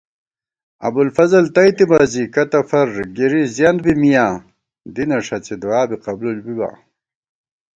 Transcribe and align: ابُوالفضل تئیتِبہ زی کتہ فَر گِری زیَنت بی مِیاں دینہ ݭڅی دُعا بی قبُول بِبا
ابُوالفضل 0.87 1.45
تئیتِبہ 1.55 1.99
زی 2.11 2.23
کتہ 2.33 2.61
فَر 2.69 2.87
گِری 3.15 3.43
زیَنت 3.55 3.79
بی 3.83 3.93
مِیاں 4.01 4.31
دینہ 4.93 5.17
ݭڅی 5.25 5.55
دُعا 5.61 5.81
بی 5.89 5.95
قبُول 6.05 6.37
بِبا 6.45 6.69